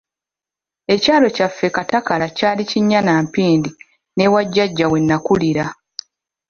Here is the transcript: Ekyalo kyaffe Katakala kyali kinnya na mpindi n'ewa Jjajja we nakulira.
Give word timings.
Ekyalo 0.93 1.27
kyaffe 1.35 1.67
Katakala 1.75 2.27
kyali 2.37 2.63
kinnya 2.71 2.99
na 3.03 3.13
mpindi 3.25 3.69
n'ewa 4.15 4.41
Jjajja 4.45 4.85
we 4.91 4.99
nakulira. 5.07 5.65